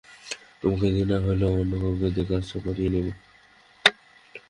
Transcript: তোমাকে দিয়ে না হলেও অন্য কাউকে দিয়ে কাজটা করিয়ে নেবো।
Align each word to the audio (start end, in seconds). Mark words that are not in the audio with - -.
তোমাকে 0.61 0.87
দিয়ে 0.93 1.07
না 1.11 1.17
হলেও 1.25 1.51
অন্য 1.61 1.73
কাউকে 1.81 2.07
দিয়ে 2.15 2.27
কাজটা 2.29 2.57
করিয়ে 2.65 2.89
নেবো। 2.93 3.11